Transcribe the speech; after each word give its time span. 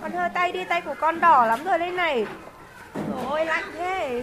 Con 0.00 0.12
hơi 0.12 0.28
tay 0.34 0.52
đi, 0.52 0.64
tay 0.64 0.80
của 0.80 0.94
con 1.00 1.20
đỏ 1.20 1.46
lắm 1.46 1.60
rồi 1.64 1.78
đây 1.78 1.90
này. 1.90 2.26
Ôi 3.28 3.44
lạnh 3.44 3.64
thế. 3.78 4.22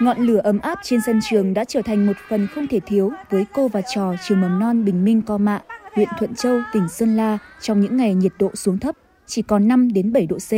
Ngọn 0.00 0.18
lửa 0.18 0.40
ấm 0.44 0.58
áp 0.60 0.78
trên 0.82 1.00
sân 1.06 1.20
trường 1.30 1.54
đã 1.54 1.64
trở 1.64 1.82
thành 1.82 2.06
một 2.06 2.12
phần 2.28 2.46
không 2.54 2.66
thể 2.66 2.80
thiếu 2.80 3.12
với 3.30 3.46
cô 3.52 3.68
và 3.68 3.82
trò 3.94 4.14
trường 4.24 4.40
mầm 4.40 4.58
non 4.58 4.84
Bình 4.84 5.04
Minh 5.04 5.22
Co 5.22 5.38
Mạ, 5.38 5.60
huyện 5.92 6.08
Thuận 6.18 6.34
Châu, 6.34 6.60
tỉnh 6.72 6.88
Sơn 6.88 7.16
La 7.16 7.38
trong 7.60 7.80
những 7.80 7.96
ngày 7.96 8.14
nhiệt 8.14 8.32
độ 8.38 8.50
xuống 8.54 8.78
thấp, 8.78 8.94
chỉ 9.26 9.42
còn 9.42 9.68
5 9.68 9.92
đến 9.92 10.12
7 10.12 10.26
độ 10.26 10.36
C. 10.38 10.52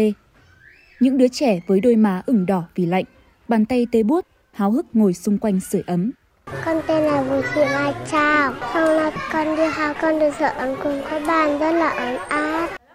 Những 1.00 1.18
đứa 1.18 1.28
trẻ 1.28 1.60
với 1.66 1.80
đôi 1.80 1.96
má 1.96 2.22
ửng 2.26 2.46
đỏ 2.46 2.64
vì 2.74 2.86
lạnh, 2.86 3.04
bàn 3.48 3.64
tay 3.64 3.86
tê 3.92 4.02
buốt, 4.02 4.26
háo 4.52 4.70
hức 4.70 4.86
ngồi 4.92 5.12
xung 5.12 5.38
quanh 5.38 5.60
sưởi 5.60 5.82
ấm. 5.86 6.10
Con 6.64 6.80
tên 6.86 7.02
là 7.02 7.22
Bùi 7.22 7.42
Thị 7.54 7.60
Mai 7.64 7.94
Trào. 8.10 8.52
Hôm 8.60 8.96
nay 8.96 9.12
con 9.32 9.56
đi 9.56 9.64
học 9.64 9.96
con 10.02 10.18
được 10.18 10.30
sợ 10.38 10.48
ấm 10.48 10.68
cùng 10.82 11.02
các 11.10 11.22
bạn 11.26 11.58
rất 11.58 11.72
là 11.72 11.88
ấm 11.88 12.16
áp. 12.28 12.85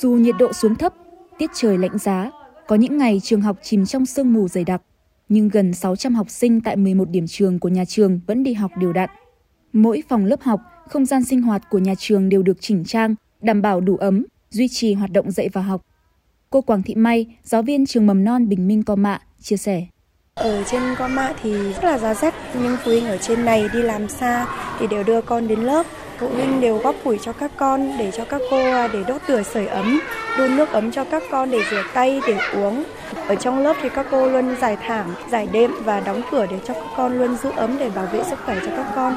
Dù 0.00 0.10
nhiệt 0.10 0.34
độ 0.38 0.52
xuống 0.52 0.74
thấp, 0.74 0.94
tiết 1.38 1.50
trời 1.54 1.78
lạnh 1.78 1.98
giá, 1.98 2.30
có 2.66 2.76
những 2.76 2.98
ngày 2.98 3.20
trường 3.22 3.40
học 3.40 3.58
chìm 3.62 3.86
trong 3.86 4.06
sương 4.06 4.32
mù 4.32 4.48
dày 4.48 4.64
đặc, 4.64 4.82
nhưng 5.28 5.48
gần 5.48 5.74
600 5.74 6.14
học 6.14 6.30
sinh 6.30 6.60
tại 6.60 6.76
11 6.76 7.10
điểm 7.10 7.26
trường 7.26 7.58
của 7.58 7.68
nhà 7.68 7.84
trường 7.84 8.20
vẫn 8.26 8.42
đi 8.42 8.54
học 8.54 8.70
đều 8.80 8.92
đặn. 8.92 9.10
Mỗi 9.72 10.02
phòng 10.08 10.24
lớp 10.24 10.42
học, 10.42 10.60
không 10.88 11.06
gian 11.06 11.24
sinh 11.24 11.42
hoạt 11.42 11.62
của 11.70 11.78
nhà 11.78 11.94
trường 11.98 12.28
đều 12.28 12.42
được 12.42 12.56
chỉnh 12.60 12.84
trang, 12.84 13.14
đảm 13.40 13.62
bảo 13.62 13.80
đủ 13.80 13.96
ấm, 13.96 14.24
duy 14.50 14.68
trì 14.68 14.94
hoạt 14.94 15.10
động 15.10 15.30
dạy 15.30 15.48
và 15.52 15.62
học. 15.62 15.82
Cô 16.50 16.60
Quảng 16.60 16.82
Thị 16.82 16.94
May, 16.94 17.26
giáo 17.42 17.62
viên 17.62 17.86
trường 17.86 18.06
mầm 18.06 18.24
non 18.24 18.48
Bình 18.48 18.68
Minh 18.68 18.82
Co 18.82 18.96
Mạ, 18.96 19.20
chia 19.40 19.56
sẻ. 19.56 19.86
Ở 20.34 20.64
trên 20.70 20.82
Co 20.98 21.08
Mạ 21.08 21.32
thì 21.42 21.52
rất 21.72 21.84
là 21.84 21.98
giá 21.98 22.14
rét, 22.14 22.34
nhưng 22.62 22.76
phụ 22.84 22.90
huynh 22.90 23.06
ở 23.06 23.18
trên 23.18 23.44
này 23.44 23.68
đi 23.72 23.82
làm 23.82 24.08
xa 24.08 24.46
thì 24.78 24.86
đều 24.86 25.04
đưa 25.04 25.20
con 25.20 25.48
đến 25.48 25.60
lớp. 25.60 25.86
Phụ 26.18 26.28
huynh 26.28 26.60
đều 26.60 26.78
góp 26.78 26.96
củi 27.04 27.18
cho 27.22 27.32
các 27.32 27.52
con 27.56 27.92
để 27.98 28.10
cho 28.16 28.24
các 28.24 28.40
cô 28.50 28.56
à, 28.56 28.88
để 28.92 29.04
đốt 29.08 29.20
lửa 29.28 29.42
sưởi 29.42 29.66
ấm, 29.66 30.00
đun 30.38 30.56
nước 30.56 30.68
ấm 30.72 30.90
cho 30.90 31.04
các 31.04 31.22
con 31.30 31.50
để 31.50 31.58
rửa 31.70 31.82
tay, 31.94 32.20
để 32.26 32.38
uống. 32.54 32.84
Ở 33.28 33.34
trong 33.34 33.58
lớp 33.58 33.76
thì 33.82 33.88
các 33.94 34.06
cô 34.10 34.28
luôn 34.28 34.56
giải 34.60 34.76
thảm, 34.76 35.14
giải 35.30 35.48
đệm 35.52 35.70
và 35.84 36.00
đóng 36.00 36.22
cửa 36.30 36.46
để 36.50 36.58
cho 36.66 36.74
các 36.74 36.86
con 36.96 37.18
luôn 37.18 37.36
giữ 37.42 37.50
ấm 37.56 37.76
để 37.78 37.90
bảo 37.90 38.06
vệ 38.06 38.22
sức 38.30 38.38
khỏe 38.44 38.58
cho 38.64 38.70
các 38.76 38.92
con. 38.94 39.16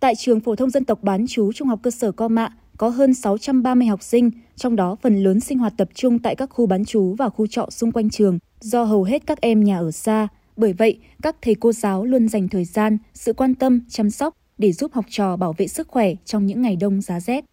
Tại 0.00 0.14
trường 0.14 0.40
phổ 0.40 0.56
thông 0.56 0.70
dân 0.70 0.84
tộc 0.84 0.98
bán 1.02 1.24
chú 1.28 1.52
Trung 1.52 1.68
học 1.68 1.78
cơ 1.82 1.90
sở 1.90 2.12
Co 2.12 2.28
Mạ 2.28 2.48
có 2.76 2.88
hơn 2.88 3.14
630 3.14 3.86
học 3.86 4.02
sinh, 4.02 4.30
trong 4.56 4.76
đó 4.76 4.96
phần 5.02 5.22
lớn 5.22 5.40
sinh 5.40 5.58
hoạt 5.58 5.72
tập 5.76 5.88
trung 5.94 6.18
tại 6.18 6.34
các 6.34 6.50
khu 6.50 6.66
bán 6.66 6.84
chú 6.84 7.14
và 7.18 7.28
khu 7.28 7.46
trọ 7.46 7.66
xung 7.70 7.92
quanh 7.92 8.10
trường 8.10 8.38
do 8.60 8.84
hầu 8.84 9.02
hết 9.04 9.26
các 9.26 9.40
em 9.40 9.64
nhà 9.64 9.78
ở 9.78 9.90
xa. 9.90 10.28
Bởi 10.56 10.72
vậy, 10.72 10.98
các 11.22 11.36
thầy 11.42 11.54
cô 11.54 11.72
giáo 11.72 12.04
luôn 12.04 12.28
dành 12.28 12.48
thời 12.48 12.64
gian, 12.64 12.98
sự 13.14 13.32
quan 13.32 13.54
tâm, 13.54 13.80
chăm 13.88 14.10
sóc 14.10 14.34
để 14.58 14.72
giúp 14.72 14.92
học 14.94 15.04
trò 15.08 15.36
bảo 15.36 15.54
vệ 15.58 15.68
sức 15.68 15.88
khỏe 15.88 16.14
trong 16.24 16.46
những 16.46 16.62
ngày 16.62 16.76
đông 16.76 17.00
giá 17.00 17.20
rét. 17.20 17.44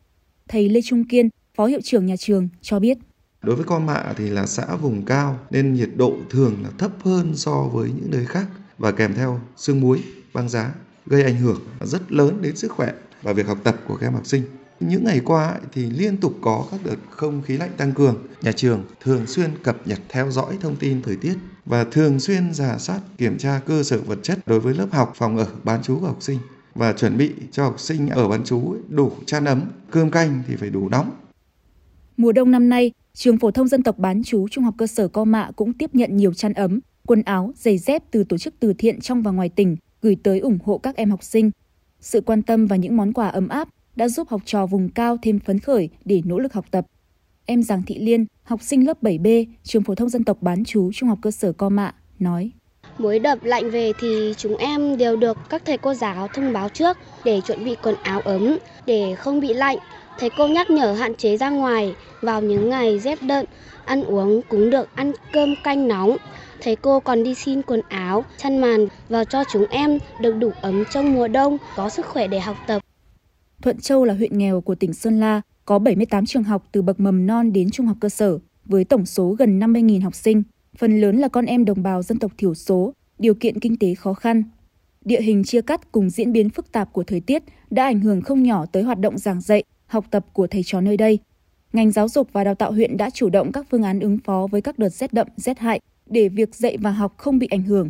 Thầy 0.48 0.70
Lê 0.70 0.82
Trung 0.82 1.04
Kiên, 1.08 1.30
Phó 1.56 1.66
Hiệu 1.66 1.80
trưởng 1.84 2.06
nhà 2.06 2.16
trường 2.16 2.50
cho 2.62 2.80
biết. 2.80 2.98
Đối 3.42 3.56
với 3.56 3.66
con 3.66 3.86
mạ 3.86 4.14
thì 4.18 4.30
là 4.30 4.46
xã 4.46 4.76
vùng 4.76 5.06
cao 5.06 5.40
nên 5.52 5.74
nhiệt 5.74 5.90
độ 5.96 6.14
thường 6.30 6.56
là 6.64 6.70
thấp 6.78 6.92
hơn 7.04 7.36
so 7.36 7.62
với 7.74 7.90
những 7.90 8.12
nơi 8.12 8.26
khác 8.26 8.46
và 8.78 8.92
kèm 8.92 9.14
theo 9.14 9.40
sương 9.58 9.82
muối, 9.82 10.04
băng 10.34 10.50
giá 10.50 10.74
gây 11.06 11.24
ảnh 11.24 11.36
hưởng 11.38 11.60
rất 11.82 12.12
lớn 12.12 12.42
đến 12.42 12.56
sức 12.56 12.72
khỏe 12.72 12.94
và 13.22 13.34
việc 13.34 13.48
học 13.48 13.58
tập 13.64 13.76
của 13.88 13.96
các 13.96 14.08
em 14.08 14.14
học 14.14 14.26
sinh. 14.26 14.44
Những 14.80 15.04
ngày 15.04 15.22
qua 15.26 15.60
thì 15.72 15.90
liên 15.90 16.18
tục 16.18 16.34
có 16.42 16.66
các 16.72 16.80
đợt 16.84 16.96
không 17.10 17.42
khí 17.42 17.58
lạnh 17.58 17.72
tăng 17.78 17.92
cường. 17.92 18.18
Nhà 18.42 18.52
trường 18.52 18.84
thường 19.00 19.28
xuyên 19.28 19.52
cập 19.64 19.88
nhật 19.88 20.00
theo 20.10 20.32
dõi 20.32 20.58
thông 20.62 20.76
tin 20.76 21.02
thời 21.02 21.16
tiết 21.16 21.34
và 21.66 21.84
thường 21.84 22.20
xuyên 22.20 22.54
giả 22.54 22.78
soát 22.78 23.00
kiểm 23.18 23.38
tra 23.38 23.62
cơ 23.66 23.84
sở 23.84 24.02
vật 24.02 24.20
chất 24.24 24.40
đối 24.46 24.60
với 24.60 24.74
lớp 24.74 24.88
học, 24.92 25.14
phòng 25.16 25.38
ở, 25.38 25.48
bán 25.64 25.82
trú 25.82 26.00
của 26.00 26.08
học 26.08 26.18
sinh 26.20 26.40
và 26.76 26.94
chuẩn 26.94 27.18
bị 27.18 27.32
cho 27.52 27.64
học 27.64 27.80
sinh 27.80 28.10
ở 28.10 28.28
bán 28.28 28.44
trú 28.44 28.76
đủ 28.90 29.12
chăn 29.26 29.46
ấm, 29.46 29.62
cơm 29.92 30.12
canh 30.12 30.44
thì 30.48 30.56
phải 30.56 30.70
đủ 30.70 30.90
nóng. 30.90 31.12
Mùa 32.18 32.32
đông 32.32 32.52
năm 32.52 32.70
nay, 32.70 32.92
trường 33.14 33.38
phổ 33.38 33.52
thông 33.52 33.68
dân 33.68 33.84
tộc 33.84 33.98
bán 33.98 34.24
trú 34.24 34.48
Trung 34.48 34.64
học 34.64 34.74
cơ 34.78 34.88
sở 34.88 35.08
Co 35.08 35.26
Mạ 35.26 35.52
cũng 35.56 35.74
tiếp 35.74 35.96
nhận 35.96 36.18
nhiều 36.18 36.34
chăn 36.34 36.54
ấm, 36.54 36.80
quần 37.08 37.22
áo, 37.22 37.52
giày 37.56 37.78
dép 37.78 38.04
từ 38.12 38.24
tổ 38.24 38.38
chức 38.38 38.54
từ 38.60 38.74
thiện 38.74 39.00
trong 39.00 39.22
và 39.22 39.32
ngoài 39.32 39.50
tỉnh 39.50 39.78
gửi 40.02 40.18
tới 40.24 40.40
ủng 40.40 40.60
hộ 40.64 40.78
các 40.78 40.96
em 40.96 41.12
học 41.12 41.24
sinh. 41.24 41.52
Sự 42.00 42.22
quan 42.22 42.42
tâm 42.42 42.68
và 42.68 42.76
những 42.76 42.98
món 42.98 43.14
quà 43.14 43.28
ấm 43.28 43.48
áp 43.48 43.68
đã 43.96 44.08
giúp 44.08 44.30
học 44.30 44.42
trò 44.46 44.66
vùng 44.66 44.90
cao 44.90 45.18
thêm 45.22 45.40
phấn 45.40 45.60
khởi 45.60 45.90
để 46.06 46.22
nỗ 46.26 46.40
lực 46.40 46.54
học 46.54 46.66
tập. 46.72 46.86
Em 47.46 47.64
Giàng 47.64 47.84
Thị 47.88 48.00
Liên, 48.00 48.26
học 48.44 48.62
sinh 48.62 48.88
lớp 48.88 49.04
7B, 49.04 49.46
trường 49.64 49.84
phổ 49.84 49.96
thông 49.96 50.10
dân 50.10 50.24
tộc 50.24 50.42
bán 50.42 50.64
chú 50.64 50.92
Trung 50.94 51.10
học 51.10 51.20
cơ 51.22 51.32
sở 51.32 51.52
Co 51.52 51.70
Mạ, 51.70 51.94
nói. 52.20 52.52
Mỗi 52.98 53.20
đập 53.20 53.44
lạnh 53.44 53.70
về 53.70 53.92
thì 54.00 54.34
chúng 54.38 54.58
em 54.58 54.98
đều 54.98 55.16
được 55.16 55.38
các 55.50 55.62
thầy 55.66 55.78
cô 55.78 55.94
giáo 55.94 56.28
thông 56.28 56.54
báo 56.54 56.70
trước 56.70 56.98
để 57.24 57.42
chuẩn 57.42 57.66
bị 57.66 57.76
quần 57.84 57.96
áo 58.04 58.20
ấm 58.20 58.58
để 58.86 59.16
không 59.16 59.40
bị 59.40 59.54
lạnh. 59.54 59.78
Thầy 60.20 60.30
cô 60.38 60.48
nhắc 60.48 60.70
nhở 60.70 60.94
hạn 60.94 61.16
chế 61.16 61.38
ra 61.38 61.50
ngoài 61.50 61.96
vào 62.22 62.42
những 62.42 62.70
ngày 62.70 63.00
rét 63.00 63.22
đậm, 63.22 63.46
ăn 63.86 64.04
uống 64.04 64.42
cũng 64.50 64.70
được 64.70 64.88
ăn 64.96 65.12
cơm 65.34 65.56
canh 65.64 65.88
nóng. 65.88 66.18
Thầy 66.62 66.76
cô 66.76 67.00
còn 67.00 67.24
đi 67.24 67.36
xin 67.36 67.62
quần 67.62 67.82
áo, 67.90 68.26
chăn 68.38 68.58
màn 68.58 68.88
vào 69.10 69.26
cho 69.26 69.44
chúng 69.52 69.66
em 69.70 69.98
được 70.22 70.32
đủ 70.32 70.52
ấm 70.62 70.84
trong 70.92 71.14
mùa 71.14 71.28
đông, 71.28 71.58
có 71.76 71.90
sức 71.90 72.06
khỏe 72.06 72.28
để 72.28 72.40
học 72.40 72.58
tập. 72.68 72.82
Thuận 73.62 73.80
Châu 73.80 74.06
là 74.06 74.14
huyện 74.14 74.38
nghèo 74.38 74.62
của 74.62 74.76
tỉnh 74.76 74.94
Sơn 74.94 75.20
La, 75.20 75.42
có 75.66 75.80
78 75.80 76.26
trường 76.26 76.44
học 76.44 76.68
từ 76.72 76.82
bậc 76.82 77.00
mầm 77.00 77.28
non 77.28 77.54
đến 77.54 77.72
trung 77.72 77.88
học 77.88 77.98
cơ 78.00 78.10
sở, 78.10 78.40
với 78.66 78.84
tổng 78.84 79.06
số 79.06 79.36
gần 79.40 79.60
50.000 79.60 80.04
học 80.04 80.16
sinh. 80.16 80.44
Phần 80.78 81.02
lớn 81.02 81.18
là 81.18 81.28
con 81.28 81.46
em 81.46 81.66
đồng 81.66 81.84
bào 81.84 82.04
dân 82.04 82.20
tộc 82.20 82.32
thiểu 82.38 82.54
số, 82.54 82.94
điều 83.20 83.34
kiện 83.34 83.60
kinh 83.60 83.78
tế 83.78 83.96
khó 83.96 84.14
khăn. 84.14 84.44
Địa 85.06 85.22
hình 85.22 85.44
chia 85.44 85.62
cắt 85.62 85.92
cùng 85.92 86.10
diễn 86.10 86.32
biến 86.32 86.50
phức 86.50 86.72
tạp 86.72 86.94
của 86.94 87.04
thời 87.04 87.20
tiết 87.20 87.44
đã 87.70 87.84
ảnh 87.84 88.00
hưởng 88.00 88.22
không 88.22 88.44
nhỏ 88.44 88.66
tới 88.66 88.84
hoạt 88.84 89.00
động 89.00 89.18
giảng 89.18 89.42
dạy, 89.42 89.64
học 89.86 90.06
tập 90.12 90.26
của 90.34 90.48
thầy 90.48 90.64
trò 90.64 90.82
nơi 90.82 90.98
đây. 90.98 91.20
Ngành 91.74 91.92
giáo 91.92 92.08
dục 92.08 92.28
và 92.34 92.44
đào 92.44 92.56
tạo 92.56 92.72
huyện 92.72 92.98
đã 92.98 93.10
chủ 93.10 93.30
động 93.30 93.52
các 93.52 93.66
phương 93.70 93.84
án 93.84 94.00
ứng 94.00 94.18
phó 94.18 94.48
với 94.52 94.62
các 94.62 94.80
đợt 94.80 94.90
rét 94.90 95.14
đậm, 95.14 95.28
rét 95.38 95.60
hại 95.60 95.80
để 96.06 96.30
việc 96.30 96.56
dạy 96.56 96.78
và 96.78 96.92
học 96.92 97.14
không 97.18 97.40
bị 97.40 97.48
ảnh 97.52 97.64
hưởng. 97.64 97.90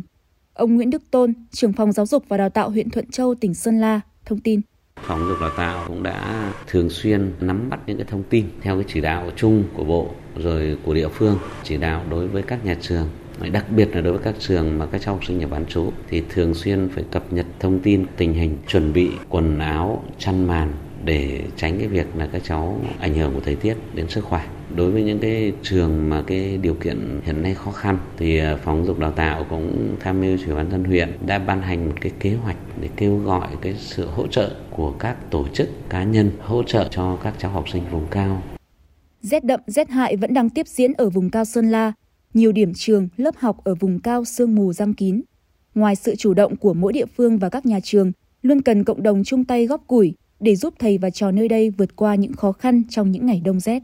Ông 0.54 0.74
Nguyễn 0.74 0.90
Đức 0.90 1.10
Tôn, 1.10 1.34
trưởng 1.50 1.72
phòng 1.72 1.92
giáo 1.92 2.06
dục 2.06 2.24
và 2.28 2.36
đào 2.36 2.50
tạo 2.50 2.70
huyện 2.70 2.90
Thuận 2.90 3.10
Châu, 3.10 3.34
tỉnh 3.34 3.54
Sơn 3.54 3.78
La, 3.78 4.00
thông 4.24 4.40
tin. 4.40 4.60
Phòng 5.02 5.18
giáo 5.18 5.28
dục 5.28 5.40
đào 5.40 5.50
tạo 5.56 5.84
cũng 5.88 6.02
đã 6.02 6.52
thường 6.66 6.90
xuyên 6.90 7.32
nắm 7.40 7.70
bắt 7.70 7.80
những 7.86 7.96
cái 7.96 8.06
thông 8.10 8.22
tin 8.22 8.46
theo 8.60 8.76
cái 8.76 8.84
chỉ 8.88 9.00
đạo 9.00 9.30
chung 9.36 9.64
của 9.74 9.84
bộ 9.84 10.10
rồi 10.36 10.76
của 10.84 10.94
địa 10.94 11.08
phương, 11.08 11.38
chỉ 11.62 11.76
đạo 11.76 12.02
đối 12.10 12.26
với 12.26 12.42
các 12.42 12.64
nhà 12.64 12.76
trường. 12.80 13.08
Đặc 13.52 13.64
biệt 13.70 13.88
là 13.94 14.00
đối 14.00 14.12
với 14.12 14.22
các 14.24 14.34
trường 14.38 14.78
mà 14.78 14.86
các 14.86 15.00
cháu 15.00 15.14
học 15.14 15.24
sinh 15.24 15.38
nhập 15.38 15.50
bán 15.50 15.66
trú 15.66 15.92
thì 16.08 16.22
thường 16.28 16.54
xuyên 16.54 16.88
phải 16.88 17.04
cập 17.10 17.32
nhật 17.32 17.46
thông 17.60 17.80
tin, 17.80 18.06
tình 18.16 18.34
hình, 18.34 18.56
chuẩn 18.68 18.92
bị 18.92 19.10
quần 19.28 19.58
áo, 19.58 20.04
chăn 20.18 20.46
màn 20.46 20.72
để 21.04 21.42
tránh 21.56 21.78
cái 21.78 21.88
việc 21.88 22.06
là 22.16 22.28
các 22.32 22.42
cháu 22.44 22.80
ảnh 23.00 23.14
hưởng 23.14 23.34
của 23.34 23.40
thời 23.44 23.56
tiết 23.56 23.74
đến 23.94 24.08
sức 24.08 24.24
khỏe 24.24 24.46
đối 24.76 24.90
với 24.90 25.02
những 25.02 25.18
cái 25.18 25.52
trường 25.62 26.10
mà 26.10 26.22
cái 26.26 26.58
điều 26.58 26.74
kiện 26.74 27.20
hiện 27.24 27.42
nay 27.42 27.54
khó 27.54 27.70
khăn 27.70 27.98
thì 28.16 28.38
à, 28.38 28.56
phòng 28.64 28.86
dục 28.86 28.98
đào 28.98 29.12
tạo 29.12 29.46
cũng 29.50 29.96
tham 30.00 30.20
mưu 30.20 30.38
cho 30.46 30.54
ban 30.54 30.70
thân 30.70 30.84
huyện 30.84 31.12
đã 31.26 31.38
ban 31.38 31.62
hành 31.62 31.88
một 31.88 31.94
cái 32.00 32.12
kế 32.20 32.34
hoạch 32.34 32.56
để 32.80 32.88
kêu 32.96 33.16
gọi 33.16 33.48
cái 33.60 33.74
sự 33.78 34.06
hỗ 34.06 34.26
trợ 34.26 34.50
của 34.70 34.92
các 34.98 35.30
tổ 35.30 35.46
chức 35.54 35.68
cá 35.88 36.04
nhân 36.04 36.30
hỗ 36.40 36.62
trợ 36.62 36.88
cho 36.90 37.18
các 37.22 37.34
cháu 37.38 37.50
học 37.50 37.68
sinh 37.72 37.82
vùng 37.90 38.06
cao. 38.10 38.42
Rét 39.20 39.44
đậm 39.44 39.60
rét 39.66 39.90
hại 39.90 40.16
vẫn 40.16 40.34
đang 40.34 40.50
tiếp 40.50 40.68
diễn 40.68 40.92
ở 40.92 41.10
vùng 41.10 41.30
cao 41.30 41.44
Sơn 41.44 41.70
La. 41.70 41.92
Nhiều 42.34 42.52
điểm 42.52 42.72
trường, 42.74 43.08
lớp 43.16 43.34
học 43.36 43.64
ở 43.64 43.74
vùng 43.74 43.98
cao 43.98 44.24
sương 44.24 44.54
mù 44.54 44.72
giam 44.72 44.94
kín. 44.94 45.22
Ngoài 45.74 45.96
sự 45.96 46.16
chủ 46.16 46.34
động 46.34 46.56
của 46.56 46.74
mỗi 46.74 46.92
địa 46.92 47.06
phương 47.16 47.38
và 47.38 47.48
các 47.48 47.66
nhà 47.66 47.80
trường, 47.80 48.12
luôn 48.42 48.62
cần 48.62 48.84
cộng 48.84 49.02
đồng 49.02 49.24
chung 49.24 49.44
tay 49.44 49.66
góp 49.66 49.86
củi 49.86 50.14
để 50.40 50.56
giúp 50.56 50.74
thầy 50.78 50.98
và 50.98 51.10
trò 51.10 51.30
nơi 51.30 51.48
đây 51.48 51.70
vượt 51.70 51.96
qua 51.96 52.14
những 52.14 52.32
khó 52.32 52.52
khăn 52.52 52.82
trong 52.88 53.10
những 53.10 53.26
ngày 53.26 53.42
đông 53.44 53.60
rét. 53.60 53.82